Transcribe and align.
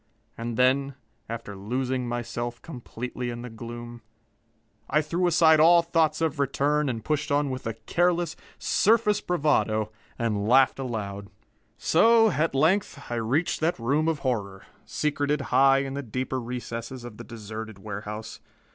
And 0.35 0.57
then, 0.57 0.95
after 1.29 1.55
losing 1.55 2.07
myself 2.09 2.59
completely 2.63 3.29
in 3.29 3.43
the 3.43 3.51
gloom, 3.51 4.01
I 4.89 4.99
threw 4.99 5.27
aside 5.27 5.59
all 5.59 5.83
thoughts 5.83 6.21
of 6.21 6.39
return 6.39 6.89
and 6.89 7.05
pushed 7.05 7.31
on 7.31 7.51
with 7.51 7.67
a 7.67 7.75
careless, 7.75 8.35
surface 8.57 9.21
bravado, 9.21 9.91
and 10.17 10.47
laughed 10.47 10.79
aloud. 10.79 11.29
So, 11.77 12.31
at 12.31 12.55
length, 12.55 13.11
I 13.11 13.17
reached 13.17 13.59
that 13.59 13.77
room 13.77 14.07
of 14.07 14.21
horror, 14.25 14.63
secreted 14.85 15.39
high 15.53 15.83
in 15.83 15.93
the 15.93 16.01
deeper 16.01 16.41
recesses 16.41 17.03
of 17.03 17.17
the 17.17 17.23
deserted 17.23 17.77
warehouse. 17.77 18.39